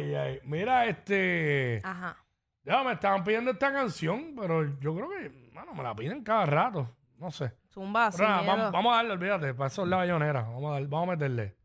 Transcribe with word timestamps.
ay, 0.00 0.14
ay. 0.14 0.40
Mira, 0.44 0.86
este. 0.86 1.80
Ajá. 1.84 2.16
Ya 2.64 2.82
me 2.84 2.92
estaban 2.92 3.24
pidiendo 3.24 3.50
esta 3.52 3.72
canción, 3.72 4.34
pero 4.38 4.64
yo 4.80 4.94
creo 4.94 5.08
que, 5.08 5.50
mano, 5.52 5.72
me 5.74 5.82
la 5.82 5.94
piden 5.94 6.22
cada 6.22 6.46
rato. 6.46 6.90
No 7.16 7.30
sé. 7.30 7.52
Zumba, 7.72 8.10
Pero 8.10 8.16
sin 8.18 8.26
nada, 8.26 8.42
miedo. 8.42 8.56
vamos, 8.56 8.72
vamos 8.72 8.92
a 8.92 8.96
darle, 8.96 9.12
olvídate, 9.12 9.54
para 9.54 9.68
eso 9.68 9.82
es 9.82 9.88
la 9.88 9.96
bayonera. 9.98 10.42
Vamos 10.42 10.70
a, 10.70 10.72
dar- 10.80 10.88
vamos 10.88 11.08
a 11.08 11.12
meterle. 11.12 11.56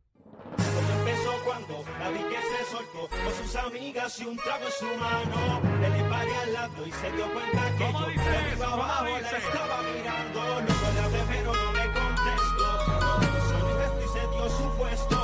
Todo 0.58 1.00
empezó 1.00 1.32
cuando 1.46 1.84
la 2.00 2.10
vi 2.10 2.20
que 2.20 2.42
se 2.42 2.72
soltó 2.72 3.08
con 3.10 3.34
sus 3.34 3.56
amigas 3.56 4.20
y 4.22 4.26
un 4.26 4.38
trago 4.38 4.66
en 4.66 4.72
su 4.72 4.86
mano. 4.86 5.62
Le 5.82 5.90
le 5.90 6.10
paré 6.10 6.36
al 6.38 6.54
lado 6.54 6.88
y 6.88 6.92
se 6.92 7.12
dio 7.12 7.26
cuenta 7.34 7.62
que 7.78 7.84
¿Cómo 7.86 8.00
yo 8.02 8.08
dice 8.08 8.30
de 8.30 8.38
arriba 8.38 8.74
abajo 8.74 9.04
la 9.06 9.18
dice? 9.20 9.38
estaba 9.38 9.78
mirando. 9.82 10.40
Luego 10.44 10.62
le 10.94 11.00
hablé 11.02 11.20
pero 11.30 11.54
no 11.54 11.72
me 11.74 11.86
contestó. 11.92 12.70
No 13.02 13.18
me 13.20 13.26
hizo 13.26 13.58
ni 13.68 13.74
gesto 13.82 14.02
y 14.04 14.08
se 14.20 14.28
dio 14.36 14.50
su 14.50 14.78
puesto. 14.78 15.15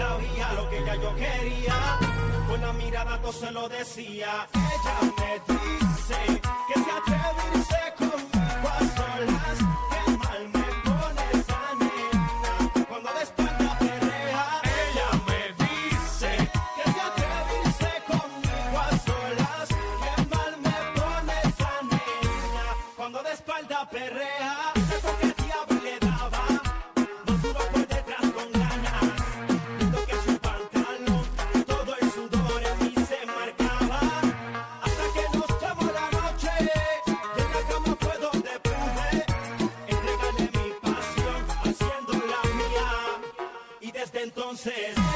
Sabía 0.00 0.52
lo 0.54 0.70
que 0.70 0.82
ya 0.82 0.94
yo 0.94 1.14
quería. 1.14 1.98
Con 2.48 2.60
la 2.62 2.72
mirada 2.72 3.20
todo 3.20 3.32
se 3.32 3.50
lo 3.52 3.68
decía. 3.68 4.48
Ella 4.54 5.12
me 5.18 5.39
entonces 44.50 45.09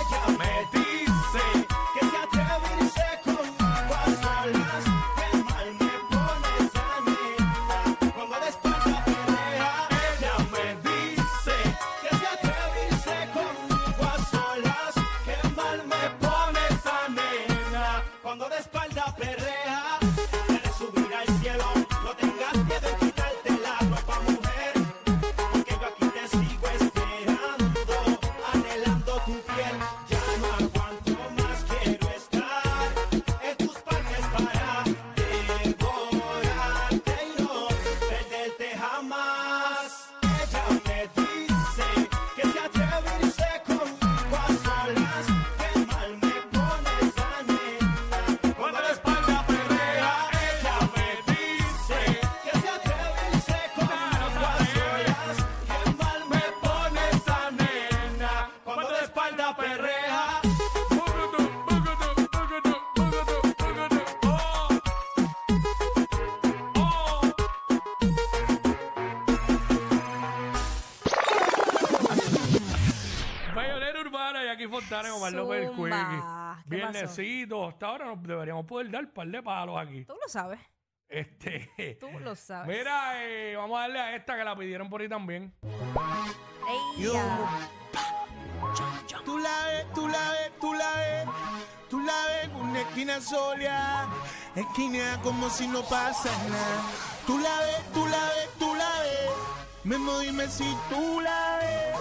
con 75.03 75.11
Omar 75.13 75.33
López 75.33 75.63
el 75.69 75.75
Zumba. 75.75 75.97
Quickie. 75.99 76.17
¿Qué 76.17 76.83
pasó? 76.83 76.93
Viernesito, 76.93 77.69
hasta 77.69 77.87
ahora 77.87 78.07
nos 78.07 78.23
deberíamos 78.23 78.67
poder 78.67 78.91
dar 78.91 79.05
un 79.05 79.11
par 79.11 79.27
de 79.29 79.43
palos 79.43 79.77
aquí. 79.79 80.05
Tú 80.05 80.15
lo 80.15 80.29
sabes. 80.29 80.61
Este. 81.09 81.97
Tú 82.01 82.09
lo 82.21 82.35
sabes. 82.35 82.77
Mira, 82.77 83.25
eh, 83.25 83.55
vamos 83.57 83.77
a 83.79 83.83
darle 83.83 84.01
a 84.01 84.17
esta 84.17 84.37
que 84.37 84.45
la 84.45 84.57
pidieron 84.57 84.89
por 84.89 85.01
ahí 85.01 85.09
también. 85.09 85.53
Ey, 85.63 87.03
Yo. 87.03 87.13
ya. 87.15 87.71
Tú 89.25 89.39
la 89.39 89.67
ves, 89.67 89.87
tú 89.95 90.09
la 90.09 90.31
ves, 90.31 90.53
tú 90.61 90.75
la 90.75 90.91
ves, 90.97 91.29
tú 91.89 92.01
la 92.01 92.13
ves 92.27 92.45
en 92.45 92.57
una 92.57 92.81
esquina 92.81 93.21
sola, 93.21 94.09
esquina 94.55 95.21
como 95.23 95.49
si 95.49 95.67
no 95.69 95.83
pasa 95.83 96.31
nada. 96.49 96.83
Tú 97.27 97.39
la 97.39 97.57
ves, 97.61 97.93
tú 97.93 98.07
la 98.07 98.25
ves, 98.25 98.51
tú 98.59 98.75
la 98.75 98.91
ves, 99.03 99.31
Memo 99.85 100.19
dime 100.19 100.49
si 100.49 100.65
tú 100.91 101.21
la 101.21 101.59
ves, 101.61 101.97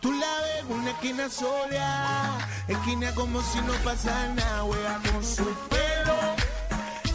tú 0.00 0.12
la 0.12 0.37
una 0.68 0.90
esquina 0.90 1.28
sola, 1.28 2.38
esquina 2.66 3.14
como 3.14 3.42
si 3.42 3.60
no 3.62 3.72
pasa 3.84 4.28
nada, 4.34 4.64
wea 4.64 5.00
con 5.10 5.24
su 5.24 5.44
pelo, 5.68 6.16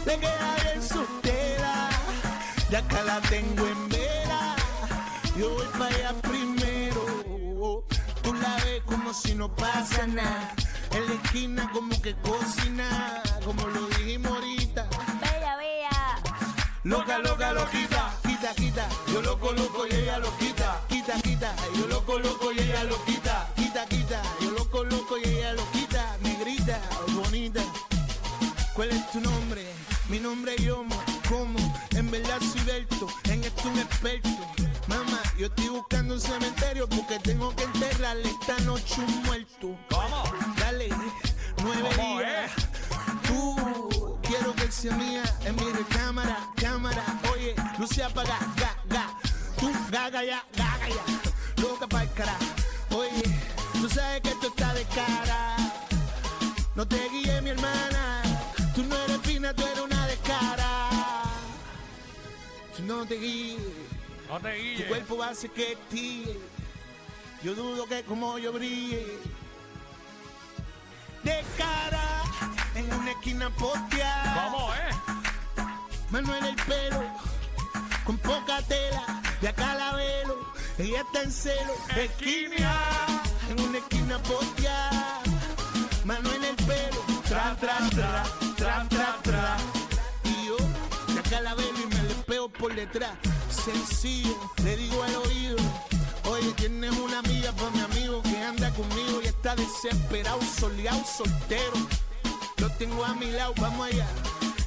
le 0.06 0.18
queda 0.18 0.56
bien 0.62 0.82
su 0.82 1.04
tela, 1.22 1.90
ya 2.70 2.78
acá 2.78 3.02
la 3.04 3.20
tengo 3.22 3.66
en 3.66 3.88
vela, 3.88 4.56
yo 5.36 5.50
voy 5.50 5.66
para 5.78 5.94
allá 5.94 6.12
primero. 6.22 7.84
Tú 8.22 8.32
la 8.32 8.56
ves 8.64 8.82
como 8.86 9.12
si 9.12 9.34
no 9.34 9.54
pasa 9.54 10.06
nada. 10.06 10.54
En 10.92 11.06
la 11.06 11.14
esquina 11.14 11.70
como 11.72 12.00
que 12.00 12.14
cocina, 12.16 13.22
como 13.44 13.66
lo 13.66 13.86
dijimos 13.88 14.32
ahorita. 14.32 14.86
Bella, 15.20 15.56
bella. 15.56 15.90
Loca, 16.84 17.18
loca, 17.18 17.52
loquita, 17.52 18.14
quita, 18.22 18.54
quita. 18.54 18.88
Yo 19.12 19.20
lo 19.20 19.38
coloco 19.38 19.86
y 19.86 19.94
ella 19.94 20.18
lo 20.18 20.34
quita, 20.38 20.53
esta 38.22 38.58
noche 38.60 39.00
un 39.00 39.22
muerto. 39.22 39.76
¿Cómo? 39.90 40.24
Dale, 40.58 40.88
nueve 41.62 41.88
¿Cómo 41.96 42.18
días. 42.20 42.52
Tú, 43.26 44.18
quiero 44.22 44.54
que 44.54 44.70
sea 44.70 44.94
mía 44.96 45.22
en 45.44 45.56
mi 45.56 45.64
recámara, 45.72 46.38
cámara. 46.56 47.04
Oye, 47.32 47.54
luce 47.78 48.02
apaga, 48.02 48.38
ga, 48.56 48.76
ga. 48.88 49.18
Tú, 49.58 49.72
gaga 49.90 50.24
ya, 50.24 50.44
gaga 50.56 50.88
ya. 50.88 51.62
Loca 51.62 51.86
pa'l 51.86 52.08
cara. 52.14 52.36
Oye, 52.90 53.22
tú 53.72 53.88
sabes 53.88 54.20
que 54.22 54.30
esto 54.30 54.48
está 54.48 54.74
de 54.74 54.84
cara. 54.86 55.56
No 56.74 56.86
te 56.86 57.08
guíes, 57.10 57.42
mi 57.42 57.50
hermana. 57.50 58.22
Tú 58.74 58.82
no 58.84 58.96
eres 59.04 59.18
fina, 59.22 59.54
tú 59.54 59.64
eres 59.64 59.80
una 59.80 60.06
de 60.06 60.16
cara. 60.18 60.88
No 62.82 63.06
te 63.06 63.14
guíes. 63.16 63.60
No 64.28 64.40
te 64.40 64.56
Tu 64.56 64.62
guilles. 64.62 64.86
cuerpo 64.88 65.22
hace 65.22 65.48
que 65.48 65.78
tire. 65.90 66.38
Yo 67.44 67.54
dudo 67.54 67.84
que 67.86 68.02
como 68.04 68.38
yo 68.38 68.54
brille. 68.54 69.18
De 71.22 71.44
cara, 71.58 72.22
en 72.74 72.90
una 72.90 73.10
esquina 73.10 73.50
posteada. 73.50 74.44
¿Cómo 74.50 74.72
es? 74.72 74.96
Manuel 76.10 76.46
el 76.46 76.56
pelo, 76.56 77.02
con 78.06 78.16
poca 78.16 78.62
tela. 78.62 79.20
De 79.42 79.48
acá 79.48 79.74
la 79.74 79.92
velo, 79.92 80.54
ella 80.78 81.02
está 81.02 81.20
en 81.22 81.30
celo. 81.30 81.74
Esquina, 81.94 82.80
en 83.50 83.60
una 83.60 83.76
esquina 83.76 84.18
posteada. 84.22 85.20
Manuel 86.06 86.44
el 86.44 86.56
pelo, 86.56 87.04
tra, 87.28 87.54
tra, 87.60 87.76
tra, 87.90 88.22
tra, 88.56 88.88
tra, 88.88 89.16
tra. 89.22 89.56
Y 90.24 90.46
yo, 90.46 90.56
de 91.12 91.20
acá 91.20 91.42
la 91.42 91.54
velo 91.54 91.78
y 91.78 91.94
me 91.94 92.02
le 92.04 92.14
pego 92.26 92.48
por 92.48 92.74
detrás. 92.74 93.18
Sencillo, 93.50 94.34
le 94.64 94.76
digo 94.78 95.02
al 95.02 95.16
oído. 95.16 95.93
Tienes 96.52 96.92
una 96.98 97.18
amiga 97.18 97.52
para 97.52 97.70
mi 97.70 97.80
amigo 97.80 98.22
que 98.22 98.42
anda 98.42 98.70
conmigo 98.70 99.20
y 99.22 99.26
está 99.26 99.54
desesperado, 99.56 100.40
soleado, 100.42 101.02
soltero. 101.04 101.72
Lo 102.58 102.70
tengo 102.70 103.04
a 103.04 103.14
mi 103.14 103.30
lado, 103.30 103.54
vamos 103.60 103.86
allá. 103.86 104.06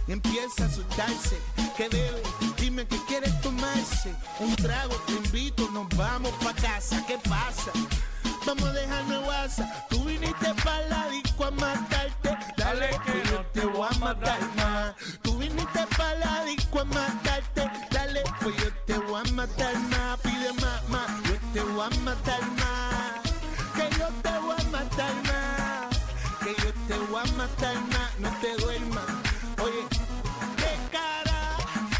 Y 0.07 0.11
empieza 0.11 0.63
a 0.63 0.67
asustarse. 0.67 1.37
¿Qué 1.75 1.89
debe? 1.89 2.21
Dime 2.59 2.85
que 2.87 2.97
quieres 3.05 3.39
tomarse. 3.41 4.13
Un 4.39 4.55
trago, 4.55 4.95
te 5.05 5.13
invito, 5.13 5.69
nos 5.71 5.87
vamos 5.95 6.31
pa' 6.43 6.53
casa. 6.53 7.03
¿Qué 7.07 7.17
pasa? 7.19 7.71
Vamos 8.45 8.63
a 8.63 8.73
dejarme 8.73 9.19
WhatsApp. 9.19 9.89
Tú 9.89 10.03
viniste 10.05 10.53
para 10.63 10.87
la 10.87 11.09
disco 11.09 11.45
a 11.45 11.51
matarte. 11.51 12.37
Dale 12.57 12.89
que 13.05 13.29
yo 13.29 13.45
te 13.53 13.65
voy 13.65 13.87
a 13.89 13.99
matar 13.99 14.39
más. 14.55 14.95
Tú 15.21 15.37
viniste 15.37 15.85
para 15.97 16.15
la 16.15 16.43
disco 16.45 16.79
a 16.79 16.85
matarte. 16.85 17.69
Dale, 17.91 18.23
pues 18.41 18.55
yo 18.57 18.73
te 18.85 18.97
voy 18.99 19.21
a 19.21 19.31
matar 19.33 19.77
más. 19.89 20.19
Pide 20.21 20.53
más, 20.61 20.86
te 21.53 21.61
voy 21.61 21.81
a 21.81 21.89
matar 22.01 22.41
más, 22.59 23.21
que 23.75 23.97
yo 23.97 24.07
te 24.21 24.39
voy 24.39 24.55
a 24.57 24.63
matar 24.71 25.13
más, 25.23 25.97
que 26.43 26.55
yo 26.61 26.73
te 26.87 26.97
voy 27.09 27.21
a 27.21 27.31
matar 27.33 27.75
más, 27.91 28.19
no 28.19 28.29
te 28.41 28.55
duermas. 28.57 29.05
Oye, 29.61 29.83
de 30.57 30.91
cara 30.91 31.57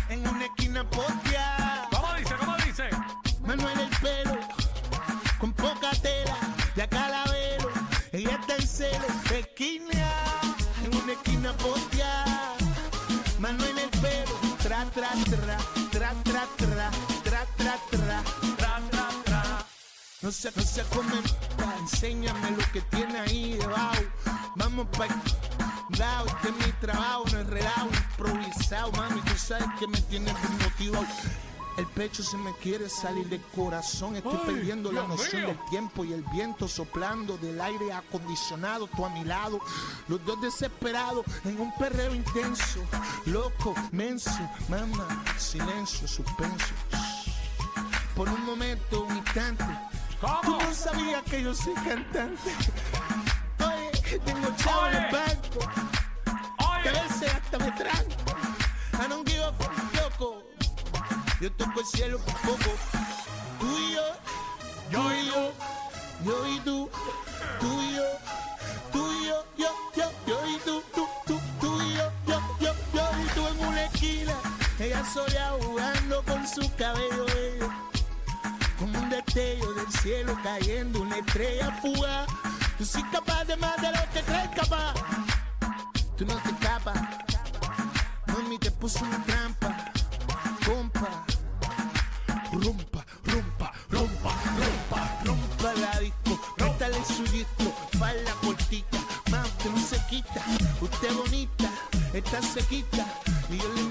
en 0.09 0.27
una 0.27 0.45
esquina 0.45 0.83
potea. 0.89 1.87
¿Cómo 1.91 2.13
dice? 2.15 2.35
¿Cómo 2.39 2.57
dice? 2.65 2.89
Manuel 3.45 3.79
el 3.79 3.89
pelo, 4.01 4.39
con 5.39 5.53
poca 5.53 5.91
tela, 6.01 6.37
ya 6.75 6.87
calavero, 6.87 7.71
ella 8.11 8.37
está 8.41 8.55
en 8.55 8.67
celo, 8.67 9.05
esquina, 9.33 10.11
en 10.83 10.95
una 11.01 11.13
esquina 11.13 11.53
potea. 11.53 12.55
Manuel 13.39 13.77
el 13.77 13.89
pelo, 14.01 14.31
tra, 14.61 14.85
tra, 14.85 15.09
tra, 15.29 15.57
tra, 15.91 16.13
tra, 16.23 16.47
tra. 16.57 17.06
No 20.27 20.33
se, 20.33 20.51
no 20.53 20.61
se 20.61 20.83
comen, 20.83 21.23
enséñame 21.79 22.51
lo 22.51 22.71
que 22.73 22.81
tiene 22.81 23.17
ahí 23.17 23.53
debajo. 23.53 24.01
Vamos 24.57 24.87
pa' 24.87 25.07
lado, 25.97 26.27
este 26.27 26.49
es 26.49 26.67
mi 26.67 26.71
trabajo, 26.81 27.23
no 27.31 27.39
es 27.39 27.47
relajo, 27.47 27.87
improvisado, 27.87 28.91
mami, 28.91 29.21
tú 29.21 29.37
sabes 29.37 29.69
que 29.79 29.87
me 29.87 30.01
tienes 30.01 30.33
desmotivado. 30.41 31.07
El 31.77 31.87
pecho 31.87 32.23
se 32.23 32.35
me 32.35 32.51
quiere 32.57 32.89
salir 32.89 33.29
del 33.29 33.41
corazón, 33.55 34.17
estoy 34.17 34.37
Ay, 34.37 34.53
perdiendo 34.53 34.91
la 34.91 35.07
noción 35.07 35.43
mío. 35.43 35.47
del 35.47 35.69
tiempo 35.69 36.03
y 36.03 36.11
el 36.11 36.23
viento 36.23 36.67
soplando 36.67 37.37
del 37.37 37.61
aire 37.61 37.93
acondicionado, 37.93 38.87
tú 38.87 39.05
a 39.05 39.09
mi 39.09 39.23
lado, 39.23 39.61
los 40.09 40.25
dos 40.25 40.41
desesperados 40.41 41.23
en 41.45 41.57
un 41.57 41.73
perreo 41.75 42.13
intenso, 42.13 42.81
loco, 43.27 43.73
menso, 43.93 44.37
mamá, 44.67 45.23
silencio, 45.37 46.05
suspenso. 46.05 46.73
Por 48.13 48.27
un 48.27 48.43
momento, 48.45 49.03
un 49.03 49.15
instante, 49.15 49.63
Tú 50.19 50.27
¿Cómo? 50.27 50.57
no 50.61 50.73
sabías 50.73 51.23
que 51.23 51.43
yo 51.43 51.53
soy 51.53 51.73
cantante. 51.75 52.51
Oye, 53.59 54.19
tengo 54.25 54.49
chavo 54.57 54.87
en 54.87 54.95
el 54.95 55.05
Oye. 55.05 55.11
banco. 55.13 55.59
Que 56.83 56.89
a 56.89 56.91
veces 56.91 57.33
hasta 57.33 57.57
me 57.59 57.71
tranco. 57.71 58.15
I 59.03 59.07
don't 59.09 59.27
give 59.29 59.43
a 59.43 59.53
fuck, 59.53 59.95
loco. 59.95 60.43
Yo 61.39 61.51
toco 61.53 61.79
el 61.81 61.85
cielo 61.85 62.17
por 62.19 62.33
poco. 62.41 62.71
Tú 63.59 63.77
y 63.77 63.93
yo, 63.93 64.01
Yo 64.91 65.13
y 65.13 65.25
yo. 65.27 65.53
yo 66.25 66.47
y 66.47 66.59
tú, 66.61 66.89
tú 67.59 67.81
y 67.83 67.95
yo, 67.95 68.03
tú 68.91 69.11
y 69.11 69.27
yo, 69.27 69.45
yo, 69.57 69.71
yo, 69.95 70.11
yo 70.25 70.47
y 70.47 70.57
tú, 70.59 70.83
tú, 70.95 71.07
tú, 71.27 71.39
tú 71.61 71.81
y 71.83 71.93
yo, 71.93 72.11
yo, 72.25 72.41
yo, 72.59 72.73
yo 72.93 73.03
y 73.23 73.27
tú 73.35 73.47
en 73.47 73.67
una 73.67 73.83
esquina. 73.85 74.33
Ella 74.79 75.03
sola 75.13 75.53
jugando 75.61 76.23
con 76.23 76.47
su 76.47 76.73
cabello 76.75 77.25
destello 79.37 79.73
del 79.73 79.91
cielo 80.01 80.37
cayendo, 80.41 81.01
una 81.01 81.17
estrella 81.17 81.71
fugaz. 81.81 82.27
Tú 82.77 82.85
sí 82.85 83.03
capaz 83.11 83.45
de 83.45 83.55
más 83.57 83.75
de 83.77 83.91
lo 83.91 83.99
que 84.11 84.21
crees 84.21 84.49
capaz. 84.55 84.93
Tú 86.17 86.25
no 86.25 86.35
te 86.37 86.49
escapas. 86.49 86.99
Mami 88.27 88.57
te 88.57 88.71
puso 88.71 89.05
una 89.05 89.23
trampa. 89.23 89.91
Compa. 90.65 91.25
Rompa, 92.51 93.05
rompa, 93.25 93.71
rompa, 93.89 94.33
rompa, 94.55 95.21
rompa 95.23 95.73
la 95.73 95.99
disco. 95.99 96.39
Métale 96.57 97.05
su 97.05 97.23
disco, 97.25 97.75
la 97.99 98.31
cortita. 98.41 98.97
Más 99.29 99.45
usted 99.47 99.69
no 99.69 99.81
se 99.81 99.99
quita. 100.09 100.41
Usted 100.81 101.13
bonita, 101.13 101.69
está 102.13 102.41
sequita. 102.41 103.05
Y 103.51 103.57
yo 103.57 103.73
le 103.73 103.81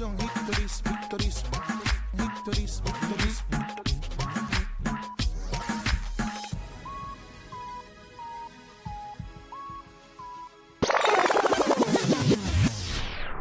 son 0.00 0.16
victories, 0.16 0.82
victories, 0.82 1.44
victories, 2.14 2.80
victories. 2.80 3.42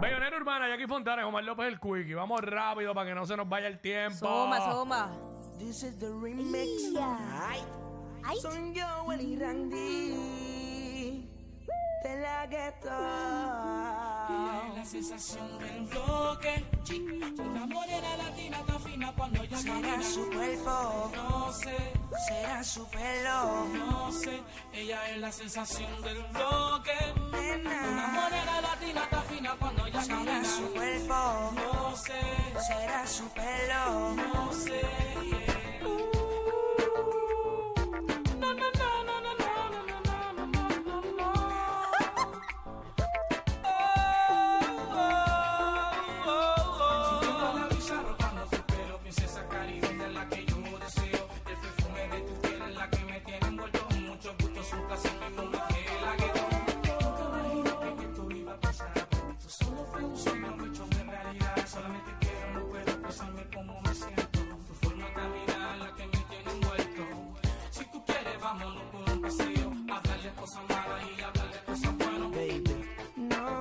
Bellonera 0.02 0.36
Urbana, 0.36 0.68
Jackie 0.68 0.88
Fontana, 0.88 1.26
Omar 1.26 1.46
López 1.46 1.68
el 1.68 1.80
Quickie. 1.80 2.16
Vamos 2.16 2.42
rápido 2.42 2.94
para 2.94 3.08
que 3.08 3.16
no 3.16 3.26
se 3.26 3.38
nos 3.38 3.48
vaya 3.48 3.68
el 3.68 3.80
tiempo. 3.80 4.18
Soma, 4.18 4.60
soma. 4.60 5.12
This 5.60 5.84
is 5.84 5.98
the 5.98 6.08
remix. 6.08 6.94
Ay, 7.00 7.62
Ay, 8.26 8.38
son 8.42 8.74
yo, 8.74 9.14
y 9.14 9.38
Randy. 9.38 11.26
De 12.04 12.22
la 12.22 12.46
gueto. 12.48 12.90
Sensación 14.90 15.60
del 15.60 15.82
bloque. 15.86 16.66
Una 17.38 17.66
morena 17.68 18.18
latina 18.18 18.58
tan 18.66 18.82
fina 18.82 19.14
cuando 19.16 19.44
ella 19.44 19.58
Será 19.58 20.02
su 20.02 20.30
cuerpo, 20.32 21.12
No 21.16 21.54
sé, 21.54 21.78
será 22.28 22.64
su 22.64 22.88
pelo. 22.90 23.66
no 23.68 24.12
sé. 24.12 24.42
Ella 24.74 25.10
es 25.12 25.18
la 25.20 25.32
sensación 25.32 26.02
del 26.02 26.24
bloque. 26.34 26.98
Una 27.28 28.08
morena 28.08 28.62
latina 28.62 29.08
tan 29.12 29.24
fina 29.26 29.56
cuando 29.60 29.86
ella 29.86 30.02
será 30.02 30.44
su 30.44 30.74
cuerpo, 30.74 31.52
No 31.54 31.96
sé, 31.96 32.22
será 32.68 33.06
su 33.06 33.30
pelo. 33.30 34.16
no 34.16 34.52
sé. 34.54 34.99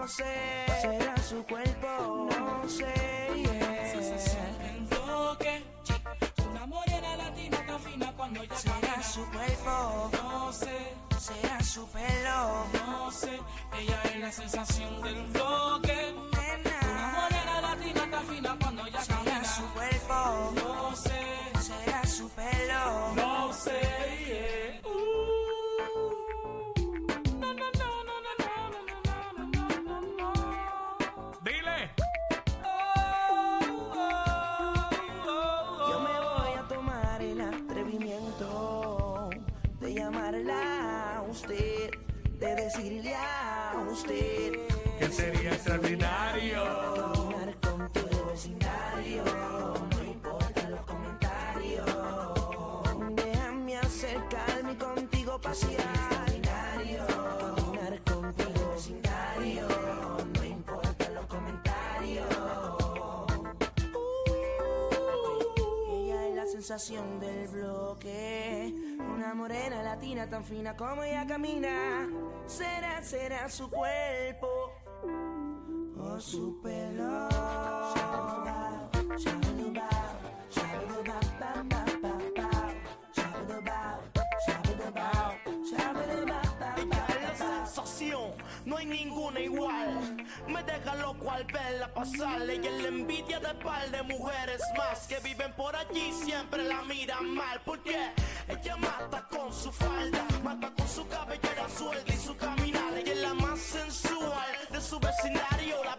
Sé, 0.09 0.25
será 0.81 1.17
su 1.19 1.45
cuerpo. 1.45 2.29
No 2.39 2.69
sé, 2.69 2.85
yeah. 3.37 3.93
sensación 3.93 4.59
del 4.59 4.81
bloque. 4.87 5.63
Una 6.51 6.67
morena 6.67 7.17
latina 7.17 7.59
tan 7.67 7.81
fina 7.81 8.13
cuando 8.17 8.43
ella 8.43 8.57
Será 8.57 9.03
su 9.03 9.25
cuerpo, 9.31 10.11
No 10.13 10.53
sé, 10.53 10.95
será 11.19 11.63
su 11.63 11.87
pelo. 11.89 12.65
no 12.87 13.11
sé. 13.13 13.39
Ella 13.79 14.03
es 14.05 14.21
la 14.21 14.33
sensación 14.33 15.03
del 15.03 15.23
bloque. 15.27 16.15
Del 66.79 67.49
bloque. 67.49 68.73
Una 69.13 69.35
morena 69.35 69.83
latina 69.83 70.31
tan 70.31 70.45
fina 70.45 70.77
como 70.77 71.03
ella 71.03 71.27
camina. 71.27 72.09
Será, 72.47 73.03
será 73.03 73.49
su 73.49 73.69
cuerpo 73.69 74.47
o 75.99 76.21
su 76.21 76.61
pelo. 76.63 77.48
Pone 89.29 89.45
igual. 89.45 90.17
Me 90.47 90.63
deja 90.63 90.95
loco 90.97 91.31
al 91.31 91.45
verla 91.45 91.93
pasarle 91.93 92.57
y 92.57 92.67
en 92.67 92.83
la 92.83 92.89
envidia 92.89 93.41
de 93.41 93.55
par 93.55 93.91
de 93.91 94.03
mujeres 94.03 94.61
más 94.77 95.07
que 95.07 95.19
viven 95.21 95.53
por 95.55 95.75
allí 95.75 96.13
siempre 96.13 96.63
la 96.65 96.83
miran 96.83 97.35
mal. 97.35 97.61
Porque 97.65 97.97
ella 98.49 98.77
mata 98.77 99.27
con 99.31 99.53
su 99.53 99.71
falda, 99.73 100.25
mata 100.43 100.71
con 100.77 100.89
su 100.89 101.07
cabellera 101.09 101.69
suelta 101.69 102.13
y 102.13 102.17
su 102.17 102.37
caminar. 102.37 102.95
Ella 102.97 103.13
es 103.13 103.23
la 103.23 103.35
más 103.35 103.59
sensual 103.59 104.57
de 104.71 104.81
su 104.81 104.99
vecindario. 104.99 105.85
La 105.85 105.97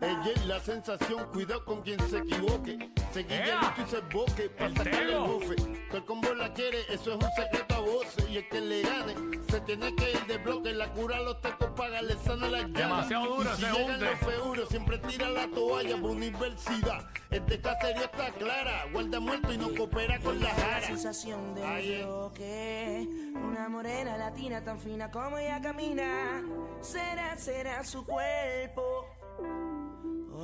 Ella 0.00 0.32
es 0.34 0.46
la 0.46 0.60
sensación, 0.60 1.24
cuidado 1.32 1.64
con 1.64 1.82
quien 1.82 2.00
se 2.08 2.18
equivoque. 2.18 2.90
Se 3.16 3.22
guille 3.22 3.46
¡Ea! 3.46 3.60
listo 3.60 3.82
y 3.82 3.90
se 3.90 4.00
boque 4.14 4.50
para 4.50 4.66
El 4.66 4.76
sacarle 4.76 5.12
el 5.14 5.18
bofe. 5.20 5.56
Que 5.90 5.96
el 5.96 6.04
combo 6.04 6.34
la 6.34 6.52
quiere, 6.52 6.80
eso 6.90 7.14
es 7.14 7.24
un 7.24 7.30
secreto 7.32 7.74
a 7.74 7.80
voces. 7.80 8.28
Y 8.28 8.36
el 8.36 8.48
que 8.50 8.60
le 8.60 8.82
gane, 8.82 9.14
se 9.48 9.60
tiene 9.62 9.94
que 9.96 10.10
ir 10.10 10.26
de 10.26 10.36
bloque. 10.36 10.72
La 10.74 10.92
cura 10.92 11.18
los 11.20 11.40
tacos 11.40 11.70
paga, 11.70 12.02
le 12.02 12.14
sana 12.18 12.48
la 12.50 12.58
llaga. 12.62 12.78
Demasiado 12.78 13.36
duro 13.36 13.50
y 13.50 13.56
si 13.56 13.62
llegan 13.62 13.90
hunde. 13.94 14.04
los 14.10 14.18
feuros, 14.18 14.68
siempre 14.68 14.98
tira 14.98 15.30
la 15.30 15.48
toalla 15.48 15.96
por 15.98 16.10
universidad. 16.10 17.08
Este 17.30 17.58
caserío 17.60 18.04
está 18.04 18.28
clara, 18.32 18.84
guarda 18.92 19.18
muerto 19.18 19.50
y 19.52 19.56
no 19.58 19.74
coopera 19.74 20.18
con 20.20 20.38
la 20.38 20.48
La 20.48 20.54
jara. 20.54 20.86
sensación 20.86 21.54
del 21.54 21.64
Ahí 21.64 21.92
es. 21.94 22.04
bloque, 22.06 23.08
una 23.34 23.68
morena 23.70 24.18
latina 24.18 24.62
tan 24.62 24.78
fina 24.78 25.10
como 25.10 25.38
ella 25.38 25.60
camina. 25.62 26.42
Será, 26.82 27.34
será 27.38 27.82
su 27.82 28.04
cuerpo 28.04 29.06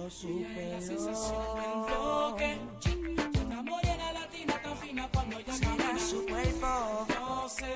La 0.07 0.11
sensación 0.11 1.43
del 1.55 1.85
bloque. 1.87 2.59
Una 3.95 4.13
latina 4.13 4.61
tan 4.61 4.77
fina 4.79 5.09
cuando 5.13 5.39
ella 5.39 5.53
Será 5.55 5.99
su 5.99 6.27
cuerpo, 6.27 7.07
No 7.21 7.49
sé, 7.49 7.73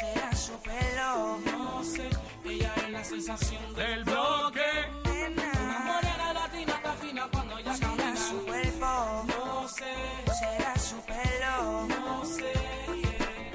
será 0.00 0.32
su 0.34 0.52
pelo. 0.58 1.38
no 1.46 1.84
sé. 1.84 2.08
Ella 2.44 2.74
es 2.78 2.90
la 2.90 3.04
sensación 3.04 3.74
del 3.76 4.02
bloque. 4.02 4.66
Una 5.04 5.78
morena 5.86 6.32
latina 6.32 6.80
tan 6.82 6.96
fina 6.98 7.28
cuando 7.30 7.58
ella 7.58 7.74
será 7.76 8.16
su 8.16 8.44
cuerpo, 8.44 9.24
No 9.28 9.68
sé, 9.68 9.94
será 10.40 10.76
su 10.78 10.96
pelo. 11.02 11.86
no 11.86 12.24
sé. 12.24 12.52
yeah. 13.02 13.54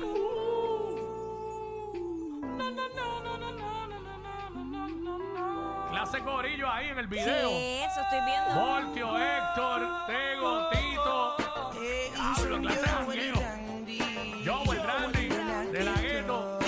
No, 2.58 2.72
no, 2.72 2.88
no, 2.96 3.22
no, 3.22 3.38
no, 3.38 3.52
no, 3.52 3.90
no, 3.92 4.60
no, 4.64 4.88
no, 4.88 5.18
no, 5.18 5.63
Clase 6.04 6.20
corillo 6.20 6.70
ahí 6.70 6.90
en 6.90 7.00
el 7.00 7.08
video. 7.08 7.50
¿Qué? 7.50 7.86
Eso 7.86 8.02
estoy 8.02 8.20
viendo. 8.26 8.54
Voltio, 8.56 9.18
Héctor, 9.18 10.06
Tego, 10.06 10.70
Tito. 10.70 11.36
Eh, 11.82 12.12
Hablo, 12.20 12.60
clase 12.60 12.82
de 12.82 12.88
Joel 12.88 13.32
jangueo. 13.32 13.36
Randy. 13.40 14.44
Joel 14.46 14.84
Randy, 14.84 15.30
de 15.72 15.84
la 15.86 15.94
gueto. 15.94 16.60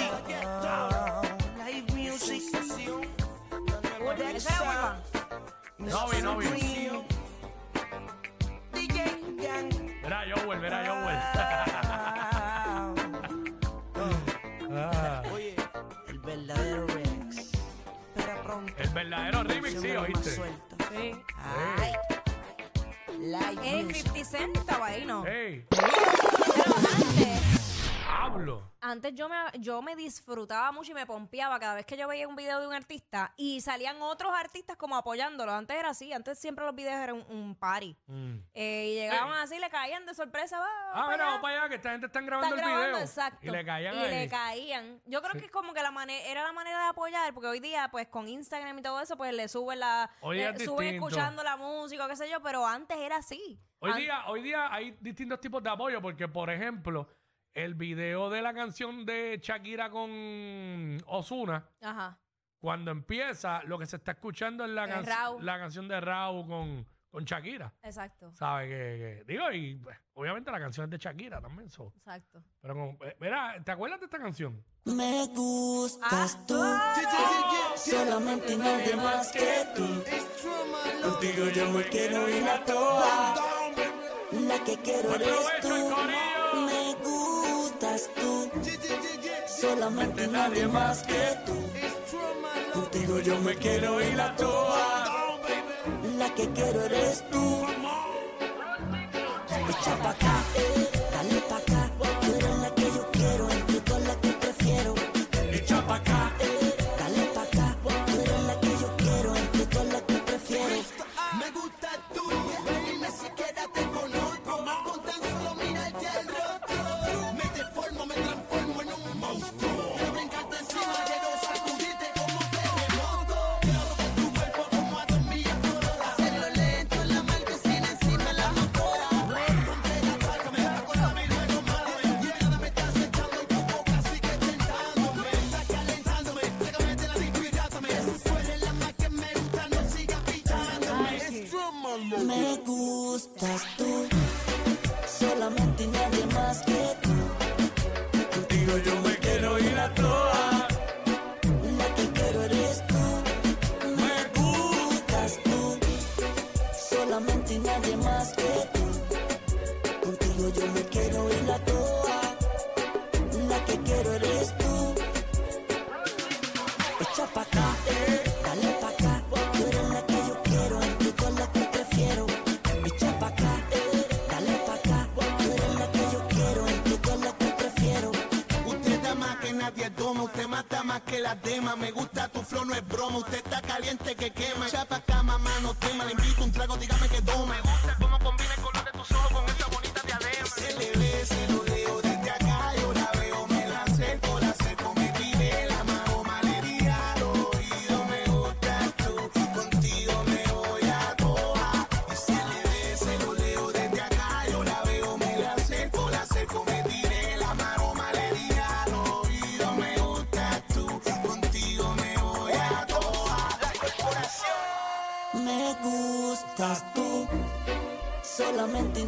No 5.79 6.07
vi, 6.07 6.21
no 6.21 6.37
vi. 6.37 6.47
Verá 10.01 10.23
Joel, 10.33 10.59
verá 10.61 10.85
Joel. 10.85 12.31
verdadero 18.95 19.43
remix, 19.43 19.81
sí, 19.81 19.89
oíste. 19.91 20.31
Sí. 20.31 20.41
Ay. 21.77 21.91
Eh, 23.63 23.83
music. 23.83 24.03
50 24.13 24.25
Cent 24.25 24.57
estaba 24.57 24.85
ahí, 24.87 25.05
¿no? 25.05 25.25
Ey, 25.25 25.65
Pero 25.69 26.75
antes, 26.77 27.64
antes 28.81 29.13
yo 29.15 29.27
me, 29.29 29.35
yo 29.59 29.81
me 29.81 29.95
disfrutaba 29.95 30.71
mucho 30.71 30.91
y 30.91 30.95
me 30.95 31.05
pompeaba 31.05 31.59
cada 31.59 31.75
vez 31.75 31.85
que 31.85 31.97
yo 31.97 32.07
veía 32.07 32.27
un 32.27 32.35
video 32.35 32.59
de 32.59 32.67
un 32.67 32.73
artista 32.73 33.33
y 33.37 33.61
salían 33.61 34.01
otros 34.01 34.31
artistas 34.35 34.77
como 34.77 34.95
apoyándolo. 34.95 35.51
Antes 35.53 35.77
era 35.77 35.89
así, 35.89 36.13
antes 36.13 36.37
siempre 36.39 36.65
los 36.65 36.75
videos 36.75 36.99
eran 36.99 37.15
un, 37.15 37.25
un 37.31 37.55
party. 37.55 37.95
Mm. 38.07 38.35
Eh, 38.53 38.85
y 38.89 38.95
llegaban 38.95 39.33
así, 39.39 39.57
le 39.59 39.69
caían 39.69 40.05
de 40.05 40.13
sorpresa. 40.13 40.59
va, 40.59 40.67
Ah, 40.67 40.93
para 40.93 41.07
mira, 41.07 41.15
allá. 41.15 41.25
vamos 41.25 41.41
para 41.41 41.57
allá, 41.59 41.69
que 41.69 41.75
esta 41.75 41.91
gente 41.91 42.05
está 42.07 42.21
grabando 42.21 42.55
Están 42.55 42.59
el 42.69 42.75
grabando, 42.75 42.97
video. 42.97 43.07
exacto. 43.07 43.39
Y 43.41 43.49
le 43.49 43.65
caían 43.65 43.95
Y 43.95 43.97
ahí. 43.99 44.11
le 44.11 44.29
caían. 44.29 45.01
Yo 45.05 45.21
creo 45.21 45.33
que 45.33 45.45
es 45.45 45.51
como 45.51 45.73
que 45.73 45.81
la 45.81 45.91
mane- 45.91 46.29
era 46.29 46.43
la 46.43 46.53
manera 46.53 46.79
de 46.83 46.87
apoyar, 46.89 47.33
porque 47.33 47.47
hoy 47.47 47.59
día, 47.59 47.87
pues 47.91 48.07
con 48.07 48.27
Instagram 48.27 48.79
y 48.79 48.81
todo 48.81 48.99
eso, 49.01 49.17
pues 49.17 49.33
le 49.33 49.47
suben 49.47 49.79
la. 49.79 50.09
Hoy 50.21 50.37
le 50.37 50.49
es 50.49 50.63
suben 50.63 50.85
distinto. 50.91 51.07
escuchando 51.07 51.43
la 51.43 51.57
música, 51.57 52.07
qué 52.07 52.15
sé 52.15 52.29
yo, 52.29 52.41
pero 52.41 52.65
antes 52.65 52.97
era 52.97 53.17
así. 53.17 53.59
Hoy 53.79 53.91
An- 53.91 53.97
día, 53.97 54.23
hoy 54.27 54.41
día 54.41 54.71
hay 54.73 54.91
distintos 55.01 55.39
tipos 55.39 55.61
de 55.61 55.69
apoyo 55.69 56.01
porque, 56.01 56.27
por 56.27 56.49
ejemplo, 56.49 57.07
el 57.55 57.73
video 57.73 58.29
de 58.29 58.41
la 58.41 58.53
canción 58.53 59.05
de 59.05 59.39
Shakira 59.41 59.89
con 59.89 60.97
Osuna, 61.07 61.67
Ajá. 61.81 62.19
cuando 62.59 62.91
empieza, 62.91 63.63
lo 63.63 63.79
que 63.79 63.85
se 63.85 63.95
está 63.95 64.11
escuchando 64.11 64.65
es 64.65 64.71
la, 64.71 64.83
Es 64.85 65.07
canción 65.45 65.87
de 65.87 65.99
Raúl 66.01 66.45
con, 66.47 66.85
con 67.09 67.23
Shakira. 67.23 67.73
Exacto. 67.81 68.31
¿Sabes? 68.35 68.67
Que, 68.69 68.75
que- 68.75 69.23
digo, 69.33 69.49
y 69.53 69.75
pues, 69.77 69.97
obviamente 70.15 70.51
la 70.51 70.59
canción 70.59 70.83
es 70.83 70.91
de 70.91 70.97
Shakira 70.97 71.39
también. 71.41 71.69
so. 71.69 71.93
Exacto. 71.95 72.43
Pero, 72.61 72.73
como, 72.73 72.97
eh, 73.05 73.15
mira, 73.21 73.55
¿te 73.63 73.71
acuerdas 73.71 73.99
de 74.01 74.05
esta 74.05 74.19
canción? 74.19 74.61
Me 74.83 75.25
gustas 75.27 76.45
tú. 76.45 76.55
Ah, 76.61 77.73
Solamente 77.77 78.53
y 78.53 78.57
nadie 78.57 78.95
más 78.97 79.31
que 79.31 79.65
tú. 79.75 80.03
Contigo 81.01 81.45
yo 81.55 81.71
me 81.71 81.83
quiero 81.85 82.27
ir 82.29 82.47
a 82.49 82.63
toa. 82.65 83.35
La 84.31 84.63
que 84.65 84.77
quiero 84.81 85.09
Buen 85.09 85.21
eres 85.21 85.47
el 85.55 85.61
tú. 85.61 85.69
corillo. 85.69 86.34
Solamente 89.65 90.27
nadie 90.27 90.67
más 90.67 91.01
que 91.03 91.23
tú. 91.45 91.55
Contigo 92.73 93.19
yo 93.19 93.39
me 93.39 93.55
quiero 93.55 93.99
ir 93.99 94.19
a 94.21 94.35
toa. 94.35 95.39
La 96.19 96.33
que 96.35 96.49
quiero 96.51 96.81
eres 96.85 97.23
tú. 97.31 97.65
Echa 99.69 99.95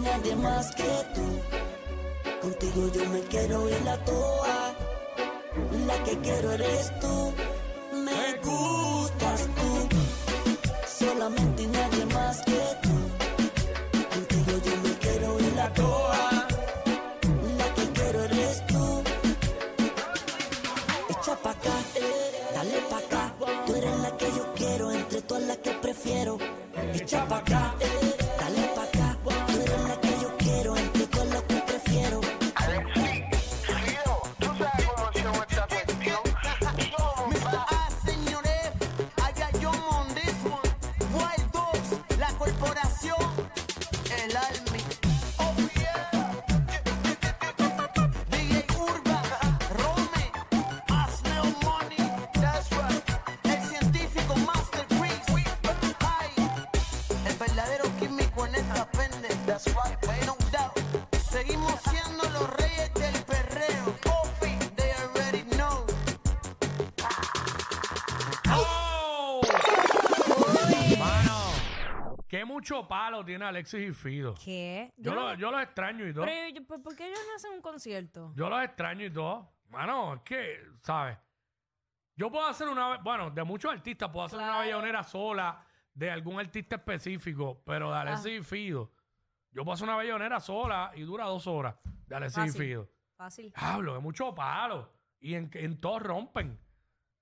nadie 0.08 0.36
más 0.36 0.74
que 0.76 0.92
tú. 1.16 1.28
Contigo 2.42 2.82
yo 2.96 3.04
me 3.10 3.22
quiero 3.32 3.70
ir 3.70 3.82
la 3.84 3.98
toa, 4.06 4.74
la 5.88 5.98
que 6.06 6.18
quiero 6.26 6.52
eres 6.52 6.86
tú. 7.02 7.16
Me 8.06 8.24
gustas 8.48 9.40
tú, 9.58 9.72
solamente 11.00 11.68
nadie 11.68 12.06
más 12.18 12.38
que 12.50 12.62
tú. 12.84 12.96
Contigo 14.14 14.54
yo 14.68 14.74
me 14.86 14.94
quiero 15.04 15.40
ir 15.40 15.54
la 15.62 15.70
toa, 15.74 16.48
la 17.60 17.68
que 17.76 17.86
quiero 17.98 18.24
eres 18.24 18.66
tú. 18.68 18.84
Echa 21.14 21.36
pa' 21.44 21.52
acá, 21.52 21.76
dale 22.54 22.80
pa' 22.90 23.02
acá. 23.06 23.24
Tú 23.66 23.76
eres 23.76 23.98
la 24.06 24.12
que 24.20 24.28
yo 24.38 24.54
quiero, 24.56 24.92
entre 24.92 25.22
todas 25.22 25.44
las 25.44 25.58
que 25.58 25.72
prefiero. 25.86 26.38
Echa 26.94 27.28
pa' 27.28 27.38
acá, 27.38 27.76
mucho 72.76 72.88
palo 72.88 73.24
tiene 73.24 73.46
Alexis 73.46 73.90
y 73.90 73.94
Fido. 73.94 74.34
¿Qué? 74.44 74.92
Yo, 74.98 75.14
no- 75.16 75.30
lo, 75.30 75.34
yo 75.36 75.52
los 75.52 75.62
extraño 75.62 76.08
y 76.08 76.14
todo. 76.14 76.26
Pero, 76.26 76.50
yo- 76.56 76.66
¿por 76.66 76.82
por 76.82 76.96
qué 76.96 77.08
ellos 77.08 77.20
no 77.28 77.36
hacen 77.36 77.52
un 77.54 77.62
concierto? 77.62 78.34
Yo 78.36 78.50
los 78.50 78.64
extraño 78.64 79.06
y 79.06 79.10
todo. 79.12 79.50
Mano, 79.70 80.16
es 80.16 80.22
que, 80.22 80.64
¿sabes? 80.82 81.18
Yo 82.16 82.32
puedo 82.32 82.46
hacer 82.48 82.68
una, 82.68 82.98
bueno, 82.98 83.30
de 83.32 83.44
muchos 83.44 83.72
artistas, 83.72 84.10
puedo 84.10 84.26
hacer 84.26 84.40
una 84.40 84.60
bellonera 84.60 85.04
sola 85.04 85.64
de 85.94 86.10
algún 86.12 86.40
artista 86.40 86.76
específico, 86.78 87.62
pero 87.66 87.92
de 87.92 87.98
Alexis 87.98 88.40
y 88.40 88.44
Fido, 88.44 88.92
yo 89.52 89.64
puedo 89.64 89.74
hacer 89.74 89.88
una 89.88 89.98
bellonera 89.98 90.40
sola 90.40 90.92
y 90.96 91.02
dura 91.02 91.26
dos 91.26 91.48
horas 91.48 91.76
de 92.08 92.16
Alexis 92.16 92.38
y 92.38 92.48
Fácil. 92.48 92.62
Fido. 92.62 92.90
Fácil. 93.16 93.54
Hablo, 93.56 93.94
de 93.94 94.00
mucho 94.00 94.34
palo. 94.36 94.92
Y 95.20 95.36
en, 95.36 95.50
en 95.54 95.80
todos 95.80 96.02
rompen. 96.02 96.60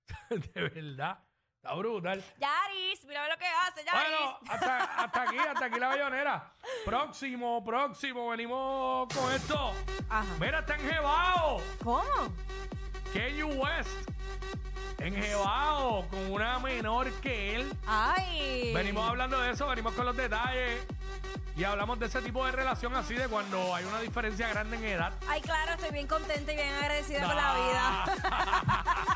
de 0.30 0.60
verdad. 0.62 1.18
Está 1.66 1.74
brutal. 1.78 2.24
Yaris, 2.38 3.04
mira 3.06 3.28
lo 3.28 3.36
que 3.36 3.44
hace, 3.44 3.84
Yaris. 3.84 4.02
Bueno, 4.08 4.38
hasta, 4.48 4.84
hasta 4.84 5.22
aquí, 5.22 5.36
hasta 5.36 5.64
aquí 5.64 5.80
la 5.80 5.88
bellonera. 5.88 6.52
Próximo, 6.84 7.64
próximo, 7.64 8.28
venimos 8.28 9.12
con 9.12 9.32
esto. 9.32 9.72
Ajá. 10.08 10.24
Mira, 10.38 10.60
está 10.60 10.76
enjebado. 10.76 11.60
¿Cómo? 11.82 12.04
Kanye 13.12 13.42
West. 13.42 14.10
Enjebado 14.98 16.06
con 16.08 16.30
una 16.30 16.60
menor 16.60 17.10
que 17.14 17.56
él. 17.56 17.76
Ay. 17.84 18.72
Venimos 18.72 19.08
hablando 19.08 19.40
de 19.40 19.50
eso, 19.50 19.66
venimos 19.66 19.92
con 19.94 20.06
los 20.06 20.16
detalles. 20.16 20.86
Y 21.56 21.64
hablamos 21.64 21.98
de 21.98 22.06
ese 22.06 22.22
tipo 22.22 22.46
de 22.46 22.52
relación 22.52 22.94
así 22.94 23.14
de 23.14 23.26
cuando 23.26 23.74
hay 23.74 23.84
una 23.86 24.00
diferencia 24.02 24.46
grande 24.50 24.76
en 24.76 24.84
edad. 24.84 25.12
Ay, 25.26 25.40
claro, 25.40 25.72
estoy 25.72 25.90
bien 25.90 26.06
contenta 26.06 26.52
y 26.52 26.54
bien 26.54 26.72
agradecida 26.74 27.26
con 27.26 27.34
la 27.34 27.54
vida. 27.54 28.04